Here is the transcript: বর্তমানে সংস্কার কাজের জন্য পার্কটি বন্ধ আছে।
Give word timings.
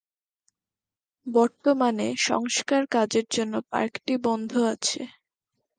বর্তমানে 1.27 2.07
সংস্কার 2.27 2.81
কাজের 2.91 3.25
জন্য 3.31 3.53
পার্কটি 3.71 4.13
বন্ধ 4.25 4.51
আছে। 4.73 5.01